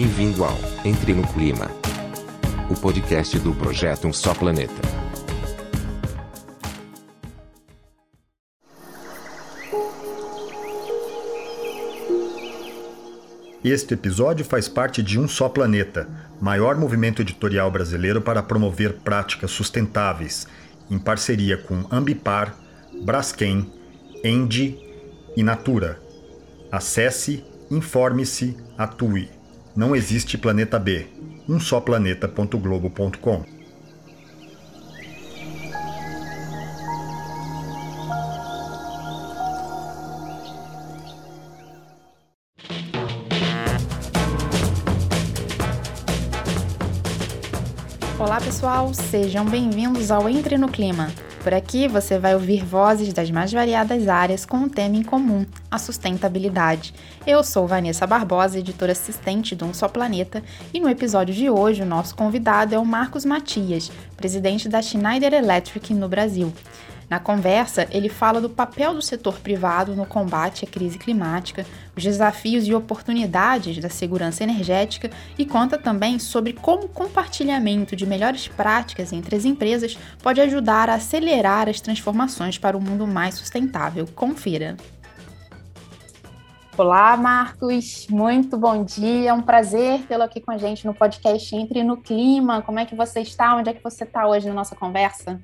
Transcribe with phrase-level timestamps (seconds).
[0.00, 1.68] Bem-vindo ao Entre no Clima,
[2.70, 4.80] o podcast do projeto Um Só Planeta.
[13.64, 16.08] Este episódio faz parte de Um Só Planeta,
[16.40, 20.46] maior movimento editorial brasileiro para promover práticas sustentáveis,
[20.88, 22.56] em parceria com Ambipar,
[23.02, 23.68] Braskem,
[24.22, 24.78] Endi
[25.36, 25.98] e Natura.
[26.70, 29.37] Acesse, informe-se, atue.
[29.78, 31.06] Não existe planeta B.
[31.48, 33.44] Um só planeta.globo.com.
[48.18, 51.06] Olá pessoal, sejam bem-vindos ao Entre no Clima.
[51.48, 55.46] Por aqui você vai ouvir vozes das mais variadas áreas com um tema em comum,
[55.70, 56.92] a sustentabilidade.
[57.26, 60.42] Eu sou Vanessa Barbosa, editora assistente do Um Só Planeta,
[60.74, 65.32] e no episódio de hoje o nosso convidado é o Marcos Matias, presidente da Schneider
[65.32, 66.52] Electric no Brasil.
[67.08, 71.64] Na conversa, ele fala do papel do setor privado no combate à crise climática,
[71.96, 78.04] os desafios e oportunidades da segurança energética e conta também sobre como o compartilhamento de
[78.04, 83.36] melhores práticas entre as empresas pode ajudar a acelerar as transformações para um mundo mais
[83.36, 84.06] sustentável.
[84.14, 84.76] Confira!
[86.76, 91.56] Olá, Marcos, muito bom dia, é um prazer tê-lo aqui com a gente no podcast
[91.56, 92.62] Entre no Clima.
[92.62, 93.56] Como é que você está?
[93.56, 95.40] Onde é que você está hoje na nossa conversa?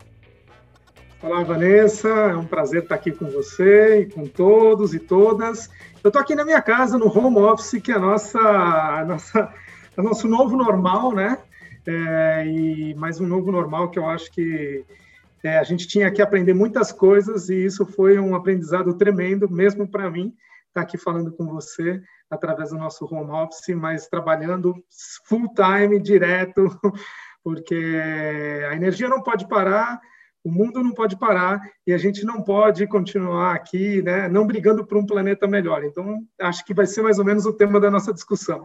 [1.24, 2.06] Olá, Vanessa.
[2.06, 5.70] É um prazer estar aqui com você e com todos e todas.
[6.02, 9.54] Eu estou aqui na minha casa, no home office, que é a nossa, a nossa,
[9.96, 11.38] o nosso novo normal, né?
[11.86, 14.84] É, e mais um novo normal que eu acho que
[15.42, 19.90] é, a gente tinha que aprender muitas coisas e isso foi um aprendizado tremendo, mesmo
[19.90, 20.34] para mim,
[20.68, 24.74] estar aqui falando com você através do nosso home office, mas trabalhando
[25.24, 26.68] full time, direto,
[27.42, 27.98] porque
[28.70, 30.02] a energia não pode parar
[30.44, 34.86] o mundo não pode parar e a gente não pode continuar aqui, né, não brigando
[34.86, 35.82] por um planeta melhor.
[35.82, 38.62] Então, acho que vai ser mais ou menos o tema da nossa discussão.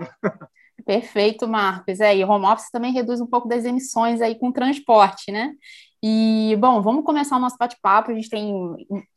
[0.85, 1.99] Perfeito, Marcos.
[1.99, 5.53] É, e o home office também reduz um pouco das emissões aí com transporte, né?
[6.01, 8.09] E, bom, vamos começar o nosso bate-papo.
[8.09, 8.53] A gente tem,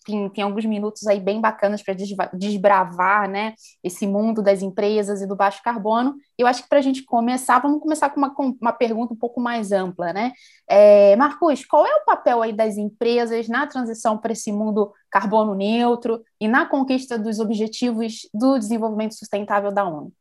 [0.05, 1.95] tem, tem, alguns minutos aí bem bacanas para
[2.35, 3.55] desbravar né,
[3.85, 6.17] esse mundo das empresas e do baixo carbono.
[6.37, 9.41] Eu acho que para a gente começar, vamos começar com uma, uma pergunta um pouco
[9.41, 10.33] mais ampla, né?
[10.69, 15.55] É, Marcos, qual é o papel aí das empresas na transição para esse mundo carbono
[15.55, 20.13] neutro e na conquista dos objetivos do desenvolvimento sustentável da ONU?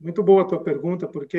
[0.00, 1.36] Muito boa a tua pergunta, porque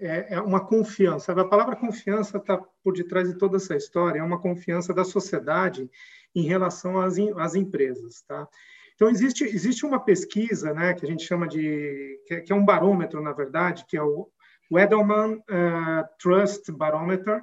[0.00, 1.30] é, é uma confiança.
[1.32, 4.18] A palavra confiança está por detrás de toda essa história.
[4.18, 5.88] É uma confiança da sociedade
[6.34, 8.48] em relação às, às empresas, tá?
[8.96, 12.56] Então existe existe uma pesquisa, né, que a gente chama de que é, que é
[12.56, 14.28] um barômetro, na verdade, que é o
[14.72, 17.42] Edelman uh, Trust Barometer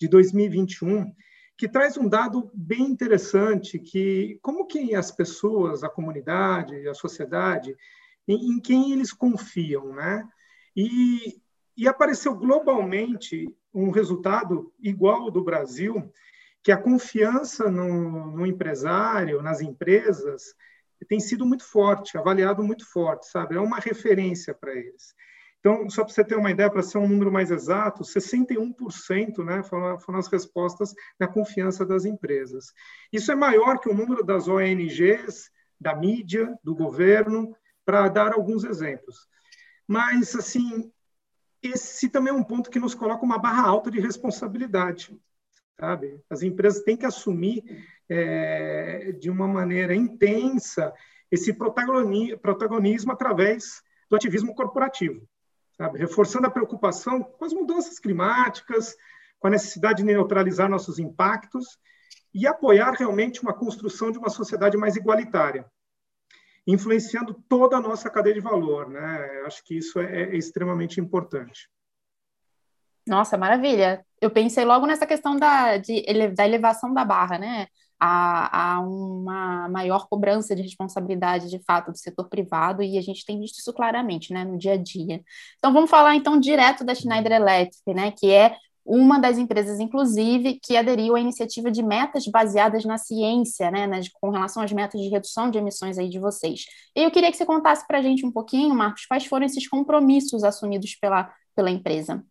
[0.00, 1.12] de 2021,
[1.56, 7.76] que traz um dado bem interessante que como que as pessoas, a comunidade, a sociedade
[8.28, 10.28] em, em quem eles confiam, né?
[10.76, 11.40] E,
[11.76, 16.12] e apareceu globalmente um resultado igual ao do Brasil,
[16.62, 20.54] que a confiança no, no, empresário, nas empresas,
[21.08, 23.56] tem sido muito forte, avaliado muito forte, sabe?
[23.56, 25.14] É uma referência para eles.
[25.60, 29.62] Então, só para você ter uma ideia, para ser um número mais exato, 61% né,
[29.62, 32.72] foram, foram as respostas na confiança das empresas.
[33.12, 35.50] Isso é maior que o número das ONGs,
[35.80, 37.54] da mídia, do governo,
[37.88, 39.26] para dar alguns exemplos.
[39.86, 40.92] Mas, assim,
[41.62, 45.18] esse também é um ponto que nos coloca uma barra alta de responsabilidade,
[45.80, 46.20] sabe?
[46.28, 47.64] As empresas têm que assumir
[48.06, 50.92] é, de uma maneira intensa
[51.30, 55.26] esse protagonismo através do ativismo corporativo,
[55.78, 55.98] sabe?
[55.98, 58.94] Reforçando a preocupação com as mudanças climáticas,
[59.40, 61.78] com a necessidade de neutralizar nossos impactos
[62.34, 65.64] e apoiar realmente uma construção de uma sociedade mais igualitária
[66.68, 68.90] influenciando toda a nossa cadeia de valor.
[68.90, 69.42] Né?
[69.46, 71.66] Acho que isso é, é extremamente importante.
[73.06, 74.04] Nossa, maravilha.
[74.20, 76.04] Eu pensei logo nessa questão da, de,
[76.34, 77.66] da elevação da barra, né?
[77.98, 83.24] A, a, uma maior cobrança de responsabilidade, de fato, do setor privado, e a gente
[83.24, 85.20] tem visto isso claramente, né, no dia a dia.
[85.56, 88.54] Então, vamos falar, então, direto da Schneider Electric, né, que é
[88.88, 94.08] uma das empresas, inclusive, que aderiu à iniciativa de metas baseadas na ciência, né, nas,
[94.08, 96.64] com relação às metas de redução de emissões aí de vocês.
[96.96, 99.68] E eu queria que você contasse para a gente um pouquinho, Marcos, quais foram esses
[99.68, 102.24] compromissos assumidos pela, pela empresa.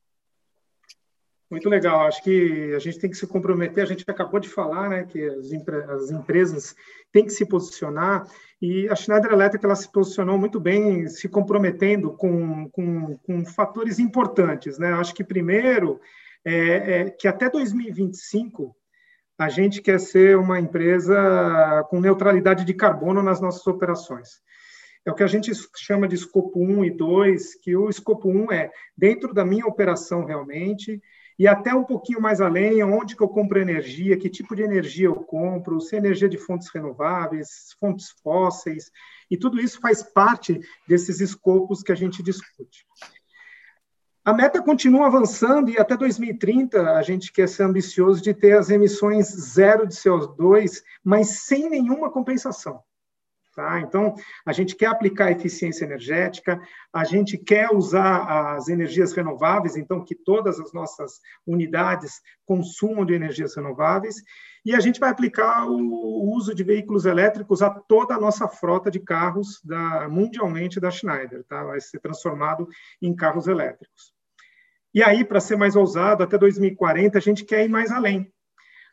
[1.50, 2.07] Muito legal.
[2.07, 3.83] Acho que a gente tem que se comprometer.
[3.83, 5.51] A gente acabou de falar, né, que as,
[5.89, 6.75] as empresas
[7.12, 8.27] têm que se posicionar
[8.60, 14.00] e a Schneider Electric ela se posicionou muito bem, se comprometendo com, com, com fatores
[14.00, 14.94] importantes, né?
[14.94, 16.01] Acho que primeiro
[16.50, 18.74] é, é que até 2025
[19.38, 24.30] a gente quer ser uma empresa com neutralidade de carbono nas nossas operações.
[25.06, 28.52] É o que a gente chama de escopo 1 e 2, que o escopo 1
[28.52, 31.02] é dentro da minha operação realmente,
[31.38, 35.06] e até um pouquinho mais além, onde que eu compro energia, que tipo de energia
[35.06, 38.90] eu compro, se é energia de fontes renováveis, fontes fósseis,
[39.30, 42.86] e tudo isso faz parte desses escopos que a gente discute.
[44.27, 48.69] A meta continua avançando e até 2030 a gente quer ser ambicioso de ter as
[48.69, 52.83] emissões zero de CO2, mas sem nenhuma compensação.
[53.56, 53.79] Tá?
[53.79, 54.15] Então,
[54.45, 60.13] a gente quer aplicar eficiência energética, a gente quer usar as energias renováveis, então que
[60.13, 64.18] todas as nossas unidades consumam de energias renováveis,
[64.65, 68.91] e a gente vai aplicar o uso de veículos elétricos a toda a nossa frota
[68.91, 71.63] de carros da, mundialmente da Schneider, tá?
[71.63, 72.68] vai ser transformado
[73.01, 74.17] em carros elétricos.
[74.98, 78.34] E aí, para ser mais ousado, até 2040 a gente quer ir mais além.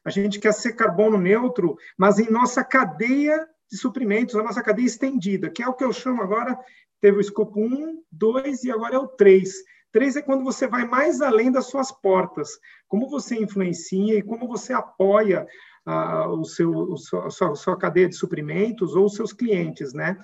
[0.04, 4.84] A gente quer ser carbono neutro, mas em nossa cadeia de suprimentos, a nossa cadeia
[4.84, 6.58] estendida, que é o que eu chamo agora,
[7.00, 9.50] teve o escopo 1, 2 e agora é o 3.
[9.92, 12.50] 3 é quando você vai mais além das suas portas,
[12.86, 15.46] como você influencia e como você apoia
[15.88, 20.18] uh, o seu, o a sua, sua cadeia de suprimentos ou os seus clientes, né?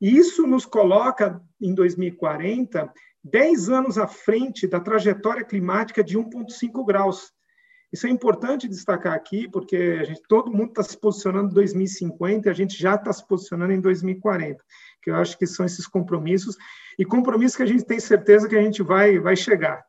[0.00, 2.92] Isso nos coloca, em 2040,
[3.24, 7.32] 10 anos à frente da trajetória climática de 1,5 graus.
[7.92, 12.50] Isso é importante destacar aqui, porque gente, todo mundo está se posicionando em 2050 e
[12.50, 14.62] a gente já está se posicionando em 2040,
[15.00, 16.56] que eu acho que são esses compromissos,
[16.98, 19.84] e compromissos que a gente tem certeza que a gente vai, vai chegar.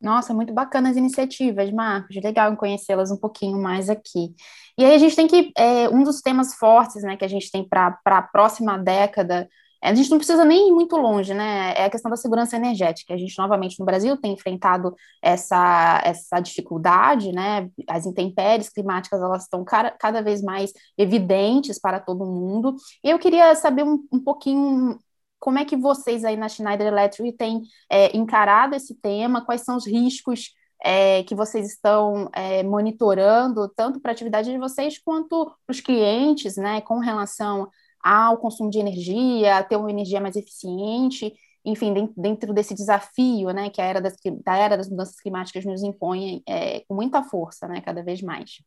[0.00, 2.16] Nossa, muito bacana as iniciativas, Marcos.
[2.16, 4.34] Legal conhecê-las um pouquinho mais aqui.
[4.76, 5.52] E aí a gente tem que.
[5.56, 9.46] É, um dos temas fortes né, que a gente tem para a próxima década
[9.82, 11.72] a gente não precisa nem ir muito longe, né?
[11.74, 13.14] É a questão da segurança energética.
[13.14, 17.70] A gente, novamente, no Brasil, tem enfrentado essa, essa dificuldade, né?
[17.88, 22.76] As intempéries climáticas, elas estão cada, vez mais evidentes para todo mundo.
[23.02, 24.98] E eu queria saber um, um pouquinho
[25.38, 29.76] como é que vocês aí na Schneider Electric têm é, encarado esse tema, quais são
[29.76, 35.46] os riscos é, que vocês estão é, monitorando, tanto para a atividade de vocês quanto
[35.66, 37.68] para os clientes, né, com relação
[38.02, 41.32] ao consumo de energia, ter uma energia mais eficiente,
[41.64, 45.82] enfim, dentro desse desafio, né, que a era das, da era das mudanças climáticas nos
[45.82, 48.62] impõe é, com muita força, né, cada vez mais.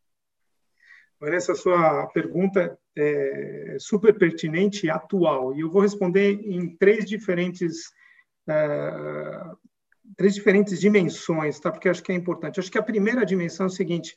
[1.20, 7.88] Vanessa, sua pergunta é super pertinente e atual, e eu vou responder em três diferentes
[8.48, 9.58] uh,
[10.18, 11.72] três diferentes dimensões, tá?
[11.72, 12.60] Porque acho que é importante.
[12.60, 14.14] Acho que a primeira dimensão é o seguinte: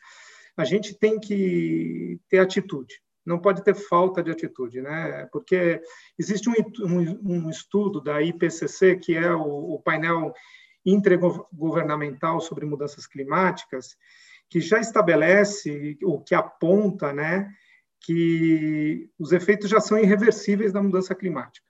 [0.56, 5.26] a gente tem que ter atitude não pode ter falta de atitude, né?
[5.32, 5.82] Porque
[6.18, 10.32] existe um, um, um estudo da IPCC, que é o, o painel
[10.86, 13.96] intergovernamental sobre mudanças climáticas,
[14.48, 17.52] que já estabelece, o que aponta, né,
[18.00, 21.66] que os efeitos já são irreversíveis da mudança climática.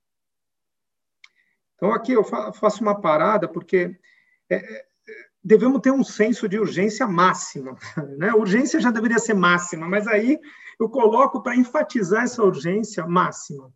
[1.74, 3.98] Então, aqui eu faço uma parada, porque
[4.50, 4.86] é, é,
[5.42, 7.76] devemos ter um senso de urgência máxima.
[8.18, 8.32] Né?
[8.32, 10.38] Urgência já deveria ser máxima, mas aí
[10.78, 13.72] eu coloco para enfatizar essa urgência máxima.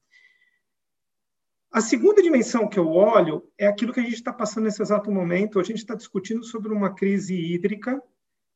[1.73, 5.11] A segunda dimensão que eu olho é aquilo que a gente está passando nesse exato
[5.11, 5.61] momento.
[5.61, 8.03] A gente está discutindo sobre uma crise hídrica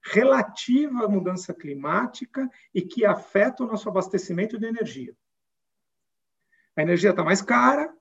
[0.02, 5.16] relativa à mudança climática e que afeta o nosso abastecimento de energia.
[6.76, 7.94] A energia está mais cara,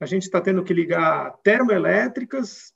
[0.00, 2.74] a gente está tendo que ligar termoelétricas,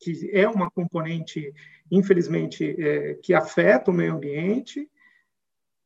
[0.00, 1.54] que é uma componente,
[1.90, 4.90] infelizmente, é, que afeta o meio ambiente,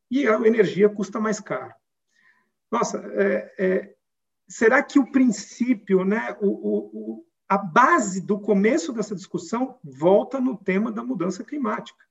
[0.09, 1.73] e a energia custa mais caro.
[2.71, 3.95] Nossa, é, é,
[4.47, 10.57] será que o princípio, né, o, o, a base do começo dessa discussão volta no
[10.57, 12.03] tema da mudança climática,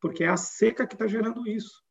[0.00, 1.82] porque é a seca que está gerando isso.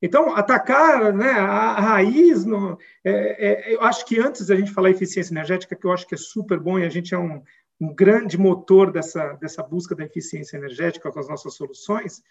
[0.00, 4.90] Então, atacar né, a, raiz, no, é, é, eu acho que antes da gente falar
[4.90, 7.42] eficiência energética, que eu acho que é super bom e a gente é um,
[7.80, 12.22] um grande motor dessa, dessa busca da eficiência energética com as nossas soluções,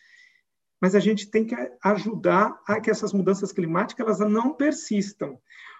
[0.85, 5.35] mas a gente tem que ajudar a que essas mudanças climáticas elas não persistam.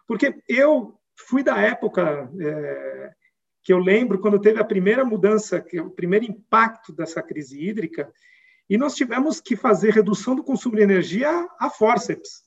[0.08, 3.12] Porque eu fui da época é,
[3.64, 8.12] que eu lembro quando teve a primeira mudança, que o primeiro impacto dessa crise hídrica,
[8.68, 12.42] e nós tivemos que fazer redução do consumo de energia a forceps,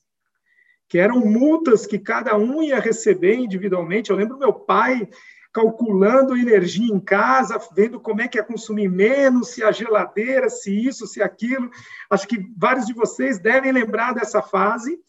[0.89, 4.09] que eram multas que cada um ia receber individualmente.
[4.09, 5.07] Eu lembro meu pai
[5.51, 10.71] calculando energia em casa, vendo como é que é consumir menos, se a geladeira, se
[10.71, 11.69] isso, se aquilo.
[12.09, 14.99] Acho que vários de vocês devem lembrar dessa fase.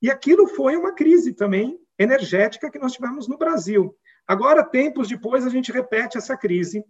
[0.00, 3.96] E aquilo foi uma crise também energética que nós tivemos no Brasil.
[4.26, 6.84] Agora, tempos depois, a gente repete essa crise.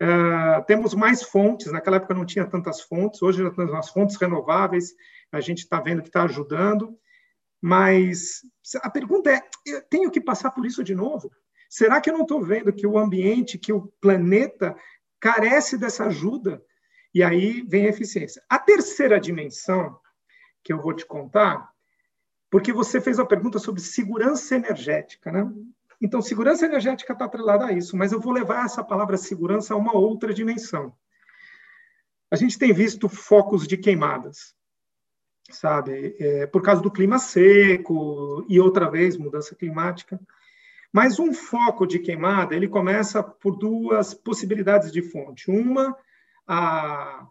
[0.00, 4.16] Uh, temos mais fontes, naquela época não tinha tantas fontes, hoje já temos as fontes
[4.16, 4.94] renováveis,
[5.32, 6.96] a gente está vendo que está ajudando,
[7.60, 8.42] mas
[8.80, 11.30] a pergunta é: eu tenho que passar por isso de novo?
[11.68, 14.74] Será que eu não estou vendo que o ambiente, que o planeta
[15.20, 16.62] carece dessa ajuda?
[17.14, 18.42] E aí vem a eficiência.
[18.48, 19.98] A terceira dimensão
[20.62, 21.70] que eu vou te contar,
[22.50, 25.50] porque você fez uma pergunta sobre segurança energética, né?
[26.00, 29.76] Então, segurança energética está atrelada a isso, mas eu vou levar essa palavra segurança a
[29.76, 30.94] uma outra dimensão.
[32.30, 34.54] A gente tem visto focos de queimadas,
[35.50, 36.14] sabe?
[36.20, 40.20] É, por causa do clima seco e outra vez mudança climática.
[40.92, 45.50] Mas um foco de queimada, ele começa por duas possibilidades de fonte.
[45.50, 45.96] Uma,
[46.46, 47.26] a,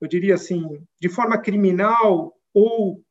[0.00, 3.04] eu diria assim, de forma criminal ou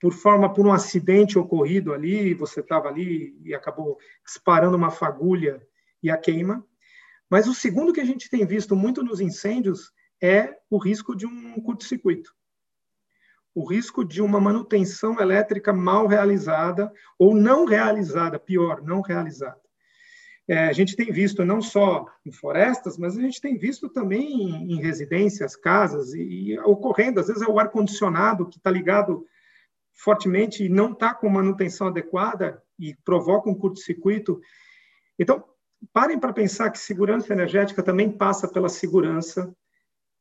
[0.00, 5.60] por forma por um acidente ocorrido ali, você estava ali e acabou disparando uma fagulha
[6.02, 6.64] e a queima.
[7.30, 9.90] Mas o segundo que a gente tem visto muito nos incêndios
[10.22, 12.32] é o risco de um curto-circuito.
[13.56, 19.58] O risco de uma manutenção elétrica mal realizada ou não realizada, pior, não realizada.
[20.46, 24.42] É, a gente tem visto não só em florestas, mas a gente tem visto também
[24.42, 29.26] em, em residências, casas, e, e, ocorrendo, às vezes é o ar-condicionado que está ligado
[29.94, 34.38] fortemente e não está com manutenção adequada e provoca um curto-circuito.
[35.18, 35.42] Então,
[35.94, 39.50] parem para pensar que segurança energética também passa pela segurança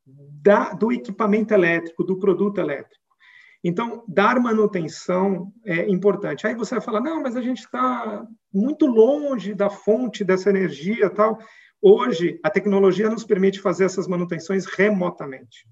[0.06, 3.05] da, do equipamento elétrico, do produto elétrico.
[3.68, 6.46] Então, dar manutenção é importante.
[6.46, 11.10] Aí você vai falar, não, mas a gente está muito longe da fonte dessa energia
[11.10, 11.40] tal.
[11.82, 15.68] Hoje, a tecnologia nos permite fazer essas manutenções remotamente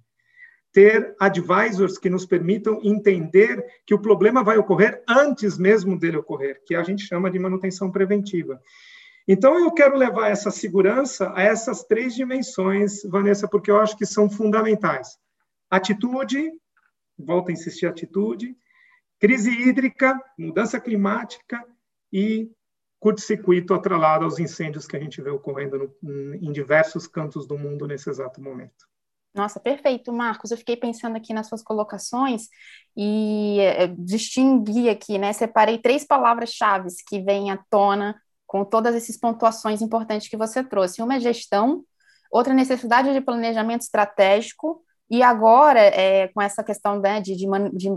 [0.73, 6.63] ter advisors que nos permitam entender que o problema vai ocorrer antes mesmo dele ocorrer,
[6.65, 8.59] que a gente chama de manutenção preventiva.
[9.27, 14.05] Então, eu quero levar essa segurança a essas três dimensões, Vanessa, porque eu acho que
[14.05, 15.09] são fundamentais.
[15.69, 16.51] Atitude,
[17.17, 18.55] volto a insistir, atitude,
[19.19, 21.63] crise hídrica, mudança climática
[22.11, 22.51] e
[22.99, 27.85] curto-circuito atrelado aos incêndios que a gente vê ocorrendo no, em diversos cantos do mundo
[27.85, 28.87] nesse exato momento.
[29.33, 30.51] Nossa, perfeito, Marcos.
[30.51, 32.47] Eu fiquei pensando aqui nas suas colocações
[32.95, 35.33] e é, distingui aqui, né?
[35.33, 38.15] Separei três palavras-chave que vêm à tona
[38.45, 41.01] com todas essas pontuações importantes que você trouxe.
[41.01, 41.83] Uma é gestão,
[42.31, 47.45] outra necessidade de planejamento estratégico, e agora, é, com essa questão né, de, de,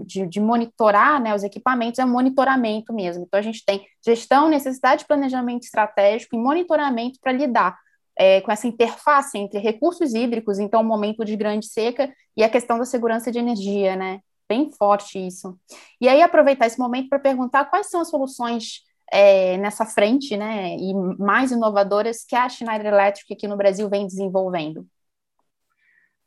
[0.04, 3.24] de, de, monitorar né, os equipamentos, é monitoramento mesmo.
[3.24, 7.74] Então, a gente tem gestão, necessidade de planejamento estratégico e monitoramento para lidar
[8.18, 12.50] é, com essa interface entre recursos hídricos, então, o momento de grande seca, e a
[12.50, 14.20] questão da segurança de energia, né?
[14.46, 15.58] Bem forte isso.
[15.98, 20.76] E aí, aproveitar esse momento para perguntar quais são as soluções é, nessa frente, né,
[20.76, 24.86] e mais inovadoras que a Schneider Electric aqui no Brasil vem desenvolvendo.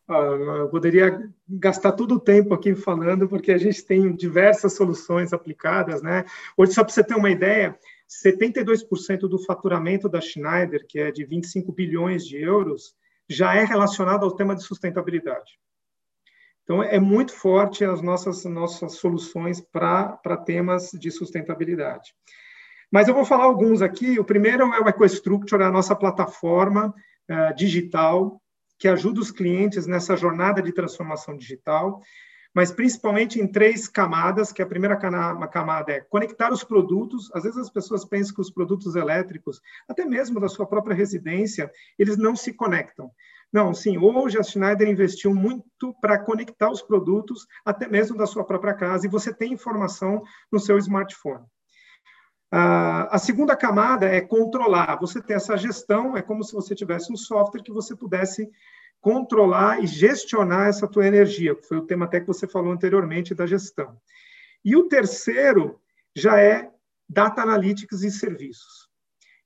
[0.09, 6.01] Eu poderia gastar todo o tempo aqui falando, porque a gente tem diversas soluções aplicadas,
[6.01, 6.25] né?
[6.57, 7.77] Hoje, só para você ter uma ideia,
[8.09, 12.95] 72% do faturamento da Schneider, que é de 25 bilhões de euros,
[13.29, 15.59] já é relacionado ao tema de sustentabilidade.
[16.63, 22.15] Então, é muito forte as nossas, nossas soluções para temas de sustentabilidade.
[22.91, 24.19] Mas eu vou falar alguns aqui.
[24.19, 26.93] O primeiro é o EcoStructure, a nossa plataforma
[27.29, 28.41] uh, digital
[28.79, 32.01] que ajuda os clientes nessa jornada de transformação digital
[32.53, 37.29] mas principalmente em três camadas, que a primeira camada é conectar os produtos.
[37.33, 41.71] Às vezes as pessoas pensam que os produtos elétricos, até mesmo da sua própria residência,
[41.97, 43.11] eles não se conectam.
[43.51, 48.43] Não, sim, hoje a Schneider investiu muito para conectar os produtos, até mesmo da sua
[48.43, 50.21] própria casa, e você tem informação
[50.51, 51.45] no seu smartphone.
[52.51, 54.97] A segunda camada é controlar.
[54.99, 58.49] Você tem essa gestão, é como se você tivesse um software que você pudesse
[58.99, 63.33] controlar e gestionar essa tua energia, que foi o tema até que você falou anteriormente
[63.33, 63.97] da gestão.
[64.63, 65.79] E o terceiro
[66.15, 66.69] já é
[67.07, 68.89] data analytics e serviços.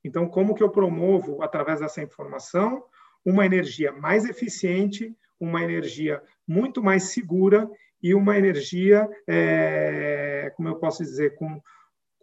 [0.03, 2.83] Então, como que eu promovo através dessa informação
[3.25, 7.69] uma energia mais eficiente, uma energia muito mais segura
[8.01, 11.62] e uma energia, é, como eu posso dizer, com,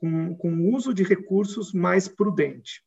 [0.01, 2.83] com, com uso de recursos mais prudente.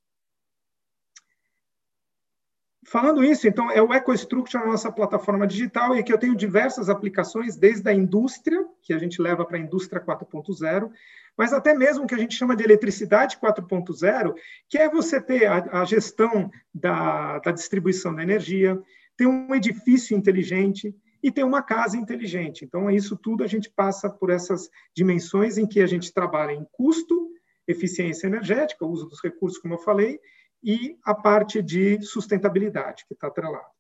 [2.86, 6.90] falando isso, então, é o EcoStructure, a nossa plataforma digital, e que eu tenho diversas
[6.90, 10.92] aplicações, desde a indústria, que a gente leva para a indústria 4.0,
[11.36, 14.36] mas até mesmo que a gente chama de eletricidade 4.0,
[14.70, 18.80] que é você ter a, a gestão da, da distribuição da energia,
[19.18, 22.66] ter um edifício inteligente e ter uma casa inteligente.
[22.66, 26.68] Então, isso tudo a gente passa por essas dimensões em que a gente trabalha em
[26.74, 27.32] custo,
[27.66, 30.20] eficiência energética, uso dos recursos, como eu falei,
[30.62, 33.72] e a parte de sustentabilidade, que está atrelada.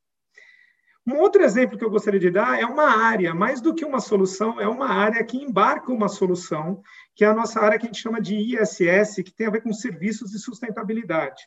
[1.05, 3.99] Um outro exemplo que eu gostaria de dar é uma área, mais do que uma
[3.99, 6.81] solução, é uma área que embarca uma solução,
[7.13, 9.61] que é a nossa área que a gente chama de ISS, que tem a ver
[9.61, 11.43] com serviços de sustentabilidade.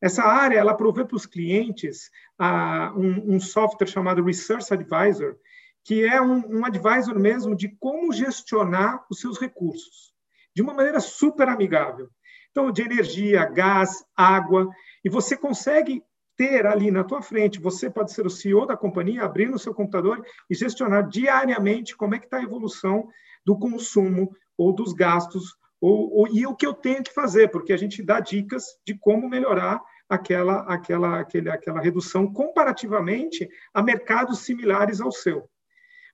[0.00, 2.10] Essa área, ela provê para os clientes
[2.40, 5.36] uh, um, um, software chamado Research Advisor,
[5.84, 10.12] que é um, um advisor mesmo de como gestionar os seus recursos,
[10.54, 12.08] de uma maneira super amigável.
[12.50, 14.68] Então, de energia, gás, água,
[15.04, 16.02] e você consegue
[16.36, 19.74] ter ali na tua frente, você pode ser o CEO da companhia, abrir no seu
[19.74, 23.08] computador e gestionar diariamente como é que está a evolução
[23.44, 27.72] do consumo ou dos gastos ou, ou, e o que eu tenho que fazer, porque
[27.72, 34.40] a gente dá dicas de como melhorar aquela, aquela, aquele, aquela redução comparativamente a mercados
[34.40, 35.48] similares ao seu.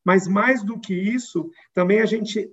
[0.05, 2.51] Mas mais do que isso, também a gente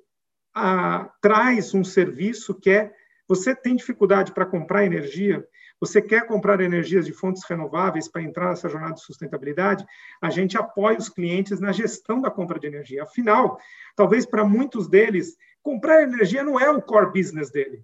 [0.53, 2.93] ah, traz um serviço que é
[3.27, 5.47] você tem dificuldade para comprar energia,
[5.79, 9.85] você quer comprar energias de fontes renováveis para entrar nessa jornada de sustentabilidade?
[10.21, 13.03] A gente apoia os clientes na gestão da compra de energia.
[13.03, 13.57] Afinal,
[13.95, 17.83] talvez para muitos deles, comprar energia não é o core business dele.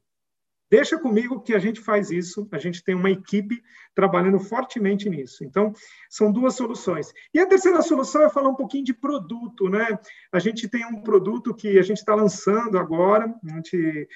[0.70, 3.62] Deixa comigo que a gente faz isso, a gente tem uma equipe
[3.94, 5.44] trabalhando fortemente nisso.
[5.44, 5.72] Então,
[6.10, 7.14] são duas soluções.
[7.34, 9.88] E a terceira solução é falar um pouquinho de produto, né?
[10.32, 14.08] A gente tem um produto que a gente está lançando agora, a gente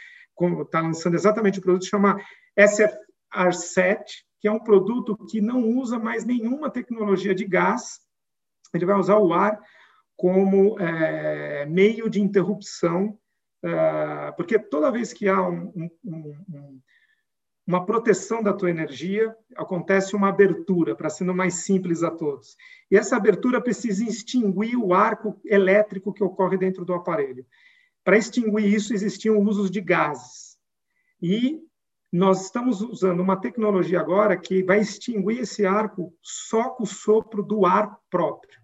[0.62, 2.20] está lançando exatamente o produto, chama
[2.58, 2.98] SF
[3.34, 4.04] R7,
[4.40, 8.00] que é um produto que não usa mais nenhuma tecnologia de gás,
[8.74, 9.60] ele vai usar o ar
[10.16, 13.18] como é, meio de interrupção,
[14.36, 16.82] porque toda vez que há um, um, um,
[17.68, 22.56] uma proteção da tua energia, acontece uma abertura, para sendo mais simples a todos.
[22.90, 27.46] E essa abertura precisa extinguir o arco elétrico que ocorre dentro do aparelho.
[28.04, 30.58] Para extinguir isso, existiam usos de gases.
[31.22, 31.60] E
[32.12, 37.44] nós estamos usando uma tecnologia agora que vai extinguir esse arco só com o sopro
[37.44, 38.60] do ar próprio,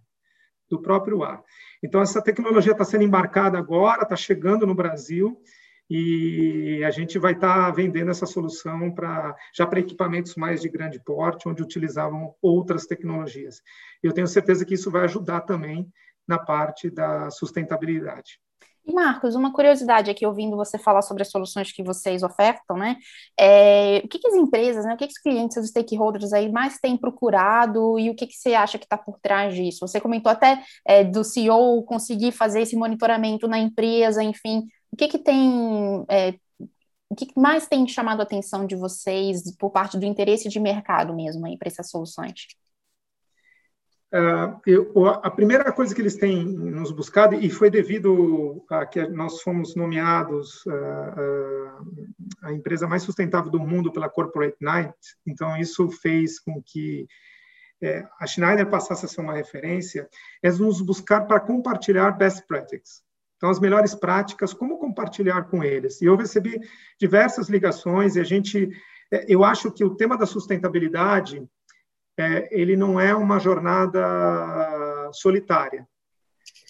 [0.68, 1.44] do próprio ar.
[1.86, 5.40] Então, essa tecnologia está sendo embarcada agora, está chegando no Brasil,
[5.88, 10.68] e a gente vai estar tá vendendo essa solução para já para equipamentos mais de
[10.68, 13.62] grande porte, onde utilizavam outras tecnologias.
[14.02, 15.88] Eu tenho certeza que isso vai ajudar também
[16.28, 18.40] na parte da sustentabilidade.
[18.94, 22.98] Marcos, uma curiosidade aqui, ouvindo você falar sobre as soluções que vocês ofertam, né?
[23.40, 26.52] É, o que, que, as empresas, né, o que, que os clientes, os stakeholders aí
[26.52, 29.88] mais têm procurado e o que, que você acha que está por trás disso?
[29.88, 34.64] Você comentou até é, do CEO conseguir fazer esse monitoramento na empresa, enfim.
[34.92, 36.06] O que, que tem.
[36.10, 36.36] É,
[37.10, 41.14] o que mais tem chamado a atenção de vocês por parte do interesse de mercado
[41.14, 42.48] mesmo aí para essas soluções?
[44.16, 49.06] Uh, eu, a primeira coisa que eles têm nos buscado, e foi devido a que
[49.10, 52.08] nós fomos nomeados uh, uh,
[52.42, 54.96] a empresa mais sustentável do mundo pela Corporate Night,
[55.28, 57.06] então isso fez com que
[57.84, 60.08] é, a Schneider passasse a ser uma referência,
[60.42, 63.04] é nos buscar para compartilhar best practices.
[63.36, 66.02] Então, as melhores práticas, como compartilhar com eles.
[66.02, 66.58] E eu recebi
[66.98, 68.70] diversas ligações, e a gente,
[69.12, 71.46] é, eu acho que o tema da sustentabilidade,
[72.18, 75.88] é, ele não é uma jornada solitária.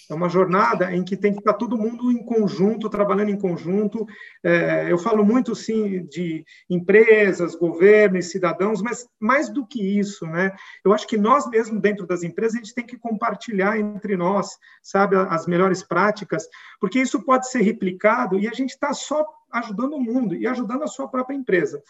[0.09, 4.05] É uma jornada em que tem que estar todo mundo em conjunto, trabalhando em conjunto.
[4.43, 10.51] É, eu falo muito, sim, de empresas, governos, cidadãos, mas mais do que isso, né?
[10.83, 14.57] Eu acho que nós mesmos, dentro das empresas, a gente tem que compartilhar entre nós,
[14.81, 16.47] sabe, as melhores práticas,
[16.79, 20.83] porque isso pode ser replicado e a gente está só ajudando o mundo e ajudando
[20.83, 21.81] a sua própria empresa.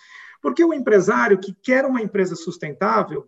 [0.42, 3.28] Porque o empresário que quer uma empresa sustentável,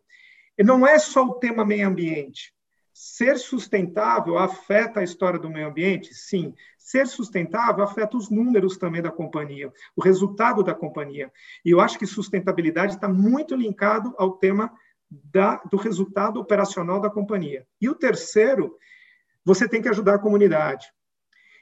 [0.64, 2.54] não é só o tema meio ambiente.
[2.94, 6.16] Ser sustentável afeta a história do meio ambiente?
[6.16, 6.54] Sim.
[6.80, 11.32] Ser sustentável afeta os números também da companhia, o resultado da companhia.
[11.64, 14.74] E eu acho que sustentabilidade está muito linkado ao tema
[15.10, 17.68] da, do resultado operacional da companhia.
[17.80, 18.76] E o terceiro,
[19.46, 20.88] você tem que ajudar a comunidade.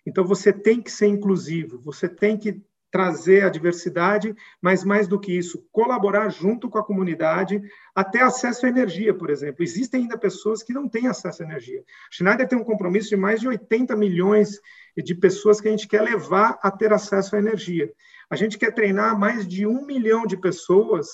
[0.06, 2.64] Então, você tem que ser inclusivo, você tem que
[2.96, 7.62] trazer a diversidade, mas mais do que isso, colaborar junto com a comunidade,
[7.94, 9.66] até acesso à energia, por exemplo.
[9.66, 11.84] Existem ainda pessoas que não têm acesso à energia.
[12.10, 14.62] Schneider tem um compromisso de mais de 80 milhões
[14.96, 17.92] de pessoas que a gente quer levar a ter acesso à energia.
[18.30, 21.06] A gente quer treinar mais de um milhão de pessoas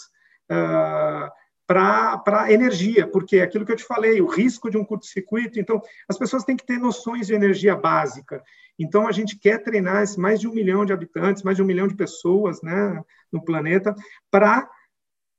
[0.51, 1.31] uh,
[1.73, 5.59] para energia, porque é aquilo que eu te falei, o risco de um curto-circuito.
[5.59, 8.43] Então, as pessoas têm que ter noções de energia básica.
[8.77, 11.87] Então, a gente quer treinar mais de um milhão de habitantes, mais de um milhão
[11.87, 13.95] de pessoas né, no planeta,
[14.29, 14.69] para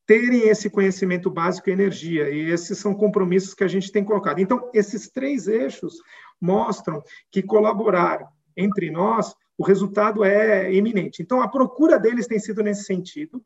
[0.07, 2.31] terem esse conhecimento básico em energia.
[2.31, 4.41] E esses são compromissos que a gente tem colocado.
[4.41, 5.97] Então, esses três eixos
[6.41, 11.23] mostram que colaborar entre nós, o resultado é eminente.
[11.23, 13.43] Então, a procura deles tem sido nesse sentido.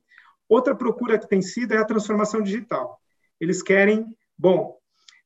[0.49, 3.01] Outra procura que tem sido é a transformação digital.
[3.41, 4.07] Eles querem,
[4.39, 4.79] bom,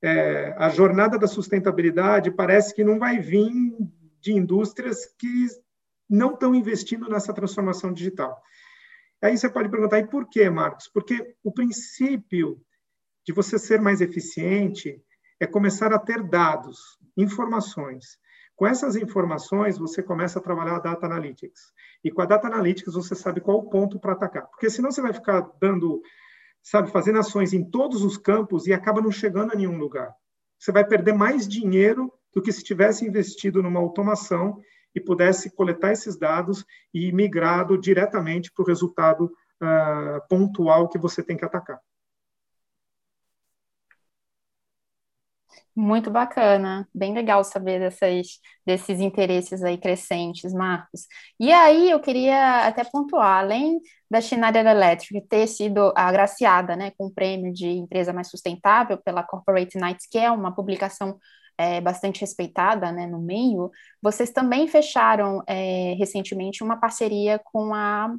[0.03, 3.51] é, a jornada da sustentabilidade parece que não vai vir
[4.21, 5.47] de indústrias que
[6.09, 8.41] não estão investindo nessa transformação digital.
[9.23, 10.89] Aí você pode perguntar, e por quê, Marcos?
[10.89, 12.61] Porque o princípio
[13.25, 15.01] de você ser mais eficiente
[15.39, 18.19] é começar a ter dados, informações.
[18.61, 21.73] Com essas informações, você começa a trabalhar a Data Analytics.
[22.05, 24.47] E com a Data Analytics, você sabe qual o ponto para atacar.
[24.49, 26.03] Porque senão você vai ficar dando,
[26.63, 30.15] sabe, fazendo ações em todos os campos e acaba não chegando a nenhum lugar.
[30.59, 34.61] Você vai perder mais dinheiro do que se tivesse investido numa automação
[34.95, 41.23] e pudesse coletar esses dados e migrado diretamente para o resultado uh, pontual que você
[41.23, 41.81] tem que atacar.
[45.75, 51.07] Muito bacana, bem legal saber dessas, desses interesses aí crescentes, Marcos.
[51.39, 57.07] E aí eu queria até pontuar, além da Schneider Electric ter sido agraciada né, com
[57.07, 61.19] o prêmio de empresa mais sustentável pela Corporate Knights, que é uma publicação
[61.61, 63.71] é, bastante respeitada né, no meio,
[64.03, 68.11] vocês também fecharam é, recentemente uma parceria com a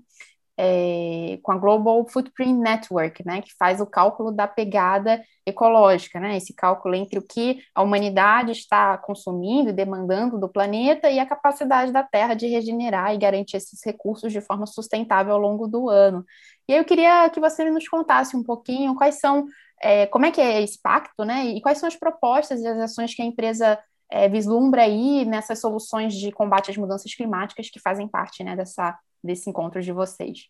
[0.63, 6.37] é, com a Global Footprint Network, né, que faz o cálculo da pegada ecológica, né,
[6.37, 11.25] esse cálculo entre o que a humanidade está consumindo e demandando do planeta e a
[11.25, 15.89] capacidade da Terra de regenerar e garantir esses recursos de forma sustentável ao longo do
[15.89, 16.23] ano.
[16.67, 19.47] E eu queria que você nos contasse um pouquinho quais são,
[19.81, 22.77] é, como é que é esse pacto, né, e quais são as propostas e as
[22.77, 23.79] ações que a empresa
[24.11, 28.95] é, vislumbra aí nessas soluções de combate às mudanças climáticas que fazem parte, né, dessa
[29.23, 30.49] desse encontro de vocês.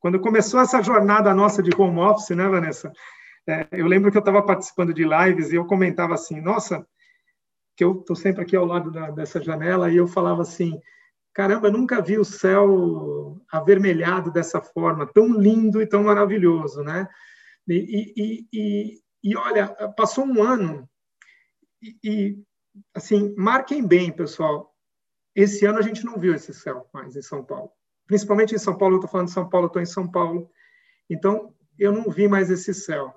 [0.00, 2.92] Quando começou essa jornada nossa de home office, né, Vanessa?
[3.46, 6.86] É, eu lembro que eu estava participando de lives e eu comentava assim, nossa,
[7.76, 10.78] que eu estou sempre aqui ao lado da, dessa janela e eu falava assim,
[11.32, 17.08] caramba, nunca vi o céu avermelhado dessa forma, tão lindo e tão maravilhoso, né?
[17.66, 20.88] E, e, e, e olha, passou um ano
[21.82, 22.42] e,
[22.94, 24.74] assim, marquem bem, pessoal,
[25.34, 27.70] esse ano a gente não viu esse céu mais em São Paulo
[28.08, 30.50] principalmente em São Paulo, eu estou falando de São Paulo, estou em São Paulo,
[31.08, 33.14] então eu não vi mais esse céu.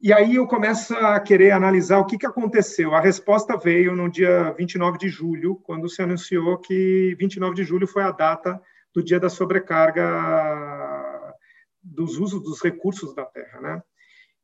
[0.00, 2.94] E aí eu começo a querer analisar o que, que aconteceu.
[2.94, 7.86] A resposta veio no dia 29 de julho, quando se anunciou que 29 de julho
[7.86, 8.60] foi a data
[8.94, 10.04] do dia da sobrecarga
[11.82, 13.82] dos usos dos recursos da Terra, né?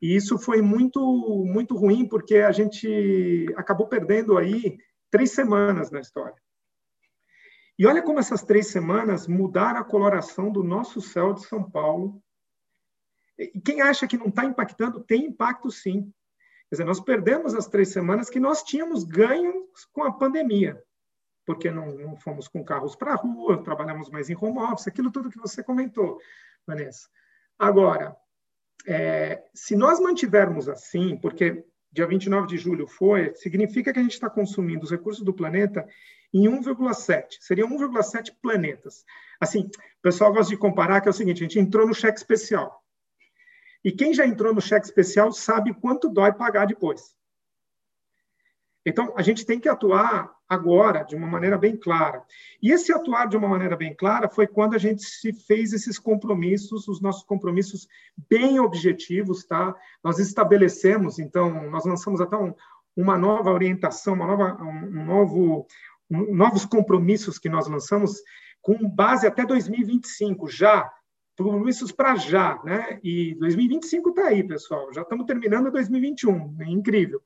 [0.01, 1.01] E isso foi muito
[1.47, 4.79] muito ruim porque a gente acabou perdendo aí
[5.11, 6.41] três semanas na história.
[7.81, 12.23] E olha como essas três semanas mudaram a coloração do nosso céu de São Paulo.
[13.39, 16.03] E quem acha que não está impactando, tem impacto sim.
[16.69, 20.79] Quer dizer, nós perdemos as três semanas que nós tínhamos ganhos com a pandemia,
[21.47, 25.11] porque não, não fomos com carros para a rua, trabalhamos mais em home office, aquilo
[25.11, 26.21] tudo que você comentou,
[26.67, 27.09] Vanessa.
[27.59, 28.15] Agora,
[28.87, 34.13] é, se nós mantivermos assim, porque dia 29 de julho foi, significa que a gente
[34.13, 35.89] está consumindo os recursos do planeta
[36.33, 37.39] em 1,7.
[37.41, 39.05] Seriam 1,7 planetas.
[39.41, 42.19] Assim, o pessoal gosta de comparar que é o seguinte, a gente entrou no cheque
[42.19, 42.83] especial.
[43.85, 47.15] E quem já entrou no cheque especial sabe quanto dói pagar depois.
[48.85, 52.25] Então, a gente tem que atuar agora de uma maneira bem clara.
[52.63, 55.99] E esse atuar de uma maneira bem clara foi quando a gente se fez esses
[55.99, 57.87] compromissos, os nossos compromissos
[58.29, 59.75] bem objetivos, tá?
[60.03, 62.55] Nós estabelecemos, então, nós lançamos até um,
[62.97, 65.67] uma nova orientação, uma nova, um novo,
[66.00, 68.21] um, novos compromissos que nós lançamos
[68.61, 70.91] com base até 2025, já
[71.37, 73.01] compromissos para já, né?
[73.03, 74.93] E 2025 está aí, pessoal.
[74.93, 77.23] Já estamos terminando 2021, é incrível.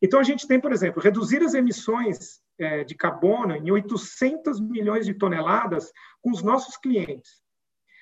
[0.00, 5.06] Então, a gente tem, por exemplo, reduzir as emissões é, de carbono em 800 milhões
[5.06, 7.42] de toneladas com os nossos clientes.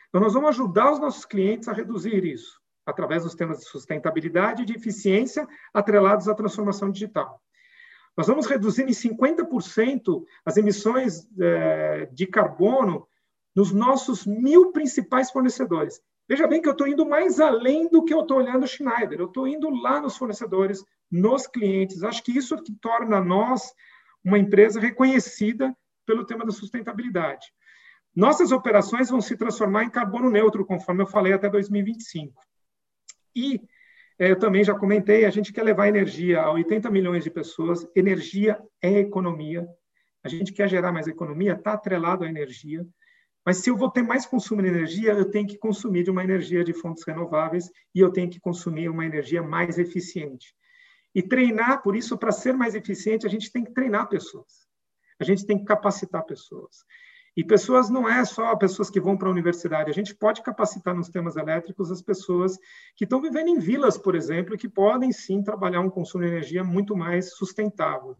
[0.09, 4.62] Então, nós vamos ajudar os nossos clientes a reduzir isso, através dos temas de sustentabilidade
[4.62, 7.41] e de eficiência atrelados à transformação digital.
[8.16, 13.07] Nós vamos reduzir em 50% as emissões é, de carbono
[13.55, 16.00] nos nossos mil principais fornecedores.
[16.29, 19.26] Veja bem que eu estou indo mais além do que eu estou olhando Schneider, eu
[19.26, 22.02] estou indo lá nos fornecedores, nos clientes.
[22.02, 23.72] Acho que isso que torna nós
[24.24, 27.46] uma empresa reconhecida pelo tema da sustentabilidade.
[28.14, 32.35] Nossas operações vão se transformar em carbono neutro, conforme eu falei, até 2025.
[33.35, 33.61] E
[34.18, 37.87] eu também já comentei, a gente quer levar energia a 80 milhões de pessoas.
[37.94, 39.66] Energia é economia.
[40.24, 42.87] A gente quer gerar mais economia, está atrelado à energia.
[43.44, 46.24] Mas se eu vou ter mais consumo de energia, eu tenho que consumir de uma
[46.24, 50.52] energia de fontes renováveis e eu tenho que consumir uma energia mais eficiente.
[51.14, 54.66] E treinar, por isso, para ser mais eficiente, a gente tem que treinar pessoas.
[55.20, 56.85] A gente tem que capacitar pessoas.
[57.37, 60.94] E pessoas não é só pessoas que vão para a universidade, a gente pode capacitar
[60.94, 62.59] nos temas elétricos as pessoas
[62.96, 66.64] que estão vivendo em vilas, por exemplo, que podem sim trabalhar um consumo de energia
[66.64, 68.16] muito mais sustentável.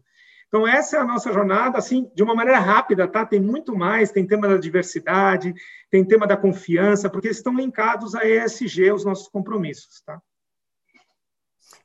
[0.47, 3.25] Então, essa é a nossa jornada, assim, de uma maneira rápida, tá?
[3.25, 5.53] Tem muito mais, tem tema da diversidade,
[5.89, 10.21] tem tema da confiança, porque estão linkados a ESG, os nossos compromissos, tá?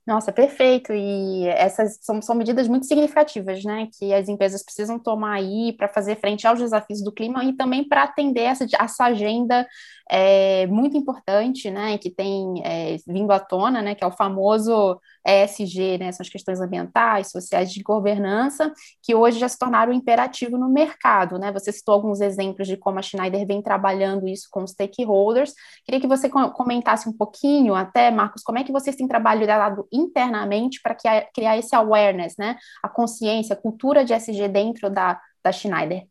[0.04, 0.92] Nossa, perfeito.
[0.92, 3.88] E essas são, são medidas muito significativas, né?
[3.96, 7.84] Que as empresas precisam tomar aí para fazer frente aos desafios do clima e também
[7.88, 9.64] para atender essa, essa agenda
[10.10, 11.96] é, muito importante, né?
[11.98, 13.94] Que tem é, vindo à tona, né?
[13.94, 16.10] Que é o famoso ESG, né?
[16.10, 21.38] São as questões ambientais, sociais de governança, que hoje já se tornaram imperativo no mercado,
[21.38, 21.52] né?
[21.52, 25.54] Você citou alguns exemplos de como a Schneider vem trabalhando isso com os stakeholders.
[25.84, 30.80] Queria que você comentasse um pouquinho, até, Marcos, como é que vocês têm trabalhado internamente
[30.82, 30.96] para
[31.34, 32.56] criar esse awareness, né?
[32.82, 36.06] A consciência, a cultura de SG dentro da, da Schneider.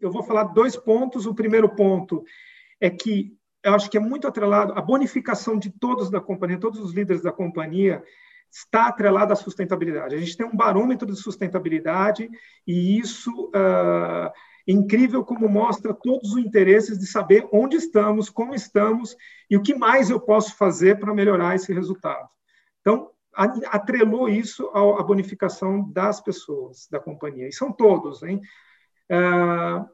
[0.00, 1.26] Eu vou falar dois pontos.
[1.26, 2.24] O primeiro ponto
[2.80, 6.80] é que eu acho que é muito atrelado a bonificação de todos da companhia, todos
[6.80, 8.02] os líderes da companhia
[8.50, 10.14] está atrelada à sustentabilidade.
[10.14, 12.30] A gente tem um barômetro de sustentabilidade
[12.66, 14.30] e isso uh,
[14.66, 19.16] incrível como mostra todos os interesses de saber onde estamos, como estamos
[19.50, 22.28] e o que mais eu posso fazer para melhorar esse resultado.
[22.84, 27.48] Então, atrelou isso à bonificação das pessoas da companhia.
[27.48, 28.42] E são todos, hein?
[29.10, 29.88] Uh,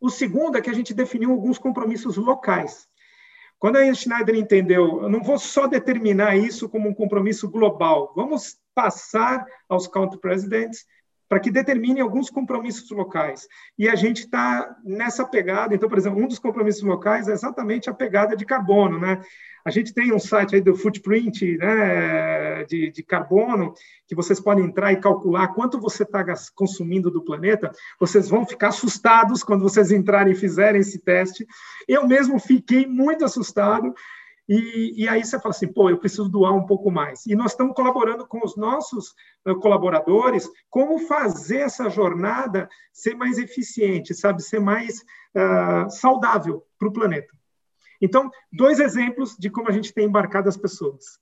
[0.00, 2.88] o segundo é que a gente definiu alguns compromissos locais.
[3.58, 8.58] Quando a Schneider entendeu, eu não vou só determinar isso como um compromisso global, vamos
[8.74, 10.84] passar aos country presidents
[11.28, 13.46] para que determinem alguns compromissos locais.
[13.78, 15.74] E a gente está nessa pegada.
[15.74, 19.20] Então, por exemplo, um dos compromissos locais é exatamente a pegada de carbono, né?
[19.64, 23.72] A gente tem um site aí do footprint né, de, de carbono,
[24.06, 26.22] que vocês podem entrar e calcular quanto você está
[26.54, 27.70] consumindo do planeta.
[27.98, 31.46] Vocês vão ficar assustados quando vocês entrarem e fizerem esse teste.
[31.88, 33.94] Eu mesmo fiquei muito assustado.
[34.48, 37.24] E, e, aí você fala assim, pô, eu preciso doar um pouco mais.
[37.26, 39.14] E nós estamos colaborando com os nossos
[39.46, 45.00] uh, colaboradores como fazer essa jornada ser mais eficiente, sabe, ser mais
[45.34, 47.32] uh, saudável para o planeta.
[48.02, 51.18] Então, dois exemplos de como a gente tem embarcado as pessoas.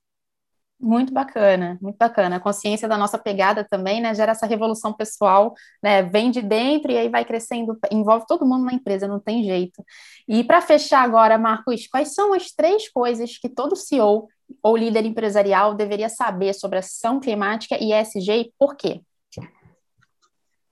[0.84, 2.36] Muito bacana, muito bacana.
[2.36, 4.12] A consciência da nossa pegada também, né?
[4.16, 6.02] Gera essa revolução pessoal, né?
[6.02, 9.80] Vem de dentro e aí vai crescendo, envolve todo mundo na empresa, não tem jeito.
[10.26, 14.26] E para fechar agora, Marcos, quais são as três coisas que todo CEO
[14.60, 19.02] ou líder empresarial deveria saber sobre ação climática e ESG e por quê?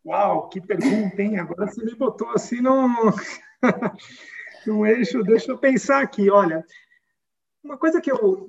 [0.05, 1.39] Uau, que pergunta, hein?
[1.39, 2.89] Agora você me botou assim no.
[4.67, 6.29] um eixo, deixa eu pensar aqui.
[6.29, 6.65] Olha,
[7.63, 8.49] uma coisa que eu,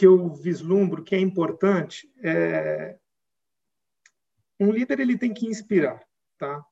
[0.00, 2.96] que eu vislumbro que é importante é
[4.58, 6.02] um líder ele tem que inspirar,
[6.38, 6.64] tá?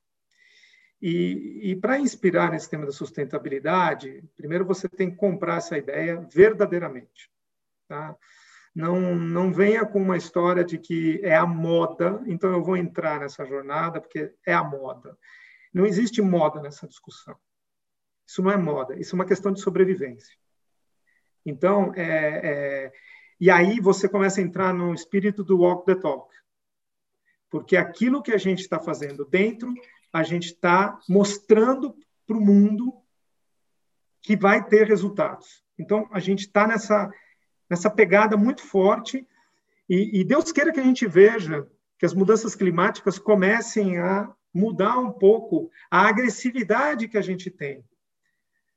[1.01, 6.27] E, e para inspirar nesse tema da sustentabilidade, primeiro você tem que comprar essa ideia
[6.33, 7.31] verdadeiramente,
[7.87, 8.17] tá?
[8.75, 13.21] Não, não venha com uma história de que é a moda, então eu vou entrar
[13.21, 15.19] nessa jornada porque é a moda.
[15.75, 17.37] Não existe moda nessa discussão.
[18.27, 20.35] Isso não é moda, isso é uma questão de sobrevivência.
[21.45, 22.93] Então, é, é,
[23.41, 26.35] e aí você começa a entrar no espírito do walk the talk.
[27.51, 29.73] Porque aquilo que a gente está fazendo dentro,
[30.13, 31.97] a gente está mostrando
[32.27, 32.93] para o mundo
[34.21, 35.63] que vai ter resultados.
[35.79, 37.11] Então, a gente está nessa,
[37.71, 39.27] nessa pegada muito forte
[39.89, 41.67] e, e Deus queira que a gente veja
[41.99, 47.85] que as mudanças climáticas comecem a mudar um pouco a agressividade que a gente tem.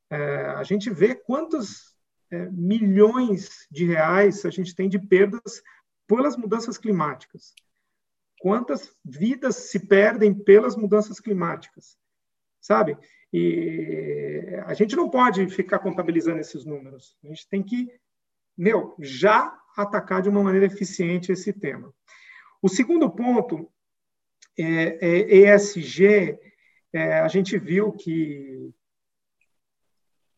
[0.10, 1.91] É, a gente vê quantos
[2.32, 5.62] é, milhões de reais a gente tem de perdas
[6.08, 7.54] pelas mudanças climáticas.
[8.40, 11.98] Quantas vidas se perdem pelas mudanças climáticas,
[12.60, 12.98] sabe?
[13.32, 17.18] E a gente não pode ficar contabilizando esses números.
[17.24, 17.88] A gente tem que,
[18.58, 21.94] meu, já atacar de uma maneira eficiente esse tema.
[22.62, 23.72] O segundo ponto
[24.58, 26.38] é, é ESG.
[26.94, 28.74] É, a gente viu que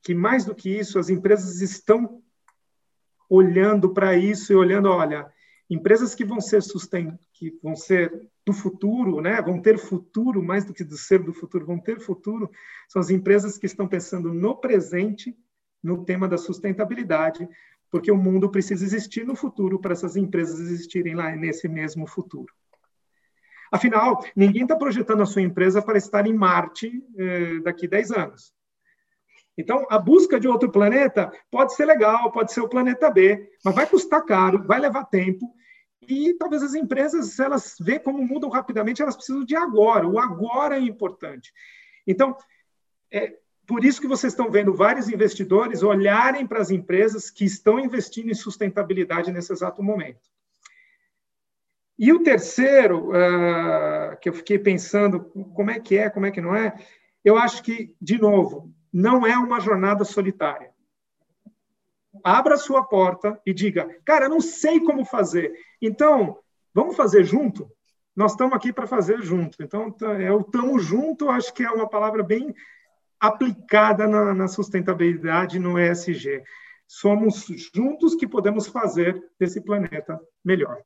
[0.03, 2.21] que mais do que isso, as empresas estão
[3.29, 5.31] olhando para isso e olhando, olha,
[5.69, 10.65] empresas que vão ser susten que vão ser do futuro, né, vão ter futuro mais
[10.65, 12.51] do que do ser do futuro, vão ter futuro,
[12.87, 15.35] são as empresas que estão pensando no presente,
[15.81, 17.47] no tema da sustentabilidade,
[17.89, 22.53] porque o mundo precisa existir no futuro para essas empresas existirem lá nesse mesmo futuro.
[23.71, 28.11] Afinal, ninguém está projetando a sua empresa para estar em Marte eh, daqui a 10
[28.11, 28.53] anos.
[29.57, 33.75] Então, a busca de outro planeta pode ser legal, pode ser o planeta B, mas
[33.75, 35.53] vai custar caro, vai levar tempo.
[36.07, 40.07] E talvez as empresas, elas vê como mudam rapidamente, elas precisam de agora.
[40.07, 41.53] O agora é importante.
[42.05, 42.35] Então,
[43.11, 47.79] é, por isso que vocês estão vendo vários investidores olharem para as empresas que estão
[47.79, 50.33] investindo em sustentabilidade nesse exato momento.
[51.97, 56.41] E o terceiro, uh, que eu fiquei pensando, como é que é, como é que
[56.41, 56.75] não é,
[57.23, 60.71] eu acho que, de novo, não é uma jornada solitária.
[62.23, 65.51] Abra sua porta e diga, cara, eu não sei como fazer.
[65.81, 66.37] Então,
[66.73, 67.67] vamos fazer junto?
[68.15, 69.63] Nós estamos aqui para fazer junto.
[69.63, 72.53] Então, é o tamo junto, acho que é uma palavra bem
[73.19, 76.43] aplicada na, na sustentabilidade no ESG.
[76.87, 80.83] Somos juntos que podemos fazer desse planeta melhor.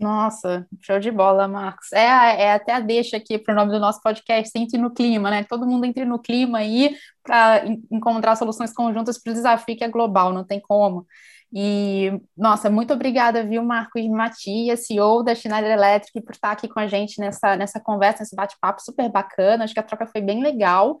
[0.00, 1.92] Nossa, show de bola, Marcos.
[1.92, 5.28] É, é até a deixa aqui para o nome do nosso podcast, Entre no Clima,
[5.30, 5.44] né?
[5.44, 9.88] Todo mundo entre no clima aí para encontrar soluções conjuntas para o desafio que é
[9.88, 11.06] global, não tem como.
[11.52, 16.80] E, nossa, muito obrigada, viu, Marcos Matias, CEO da Schneider Electric, por estar aqui com
[16.80, 19.64] a gente nessa, nessa conversa, nesse bate-papo super bacana.
[19.64, 20.96] Acho que a troca foi bem legal.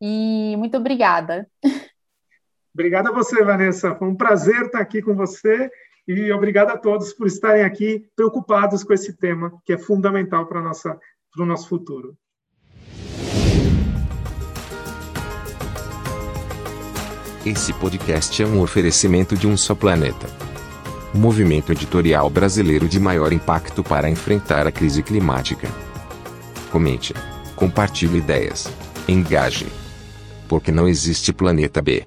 [0.00, 1.48] E muito obrigada.
[2.72, 3.96] Obrigada a você, Vanessa.
[3.96, 5.68] Foi um prazer estar aqui com você
[6.06, 10.60] e obrigado a todos por estarem aqui preocupados com esse tema que é fundamental para,
[10.60, 10.98] nossa,
[11.32, 12.16] para o nosso futuro.
[17.44, 20.26] Esse podcast é um oferecimento de um só planeta.
[21.14, 25.68] O movimento editorial brasileiro de maior impacto para enfrentar a crise climática.
[26.72, 27.12] Comente,
[27.54, 28.66] compartilhe ideias,
[29.06, 29.66] engaje
[30.48, 32.06] porque não existe planeta B.